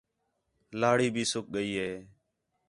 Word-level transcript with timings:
لَہڑی 0.79 1.07
بھی 1.13 1.23
سُک 1.31 1.45
ڳئی 1.53 1.71
ہِے 1.79 1.91